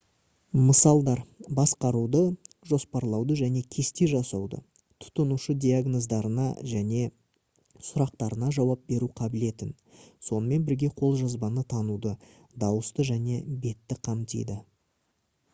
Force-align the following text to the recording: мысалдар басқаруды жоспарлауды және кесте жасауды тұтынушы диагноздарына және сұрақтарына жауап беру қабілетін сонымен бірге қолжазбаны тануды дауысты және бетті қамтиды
мысалдар 0.67 1.19
басқаруды 1.57 2.21
жоспарлауды 2.69 3.35
және 3.41 3.61
кесте 3.75 4.07
жасауды 4.13 4.61
тұтынушы 5.05 5.55
диагноздарына 5.67 6.47
және 6.73 7.03
сұрақтарына 7.89 8.51
жауап 8.59 8.89
беру 8.95 9.11
қабілетін 9.21 9.77
сонымен 10.31 10.67
бірге 10.73 10.91
қолжазбаны 11.03 11.67
тануды 11.77 12.17
дауысты 12.67 13.09
және 13.13 13.39
бетті 13.67 14.03
қамтиды 14.11 14.61